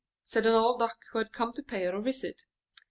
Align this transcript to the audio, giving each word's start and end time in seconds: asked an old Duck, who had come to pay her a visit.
asked 0.25 0.47
an 0.47 0.47
old 0.55 0.79
Duck, 0.79 0.97
who 1.11 1.19
had 1.19 1.31
come 1.31 1.53
to 1.53 1.61
pay 1.61 1.83
her 1.83 1.95
a 1.95 2.01
visit. 2.01 2.45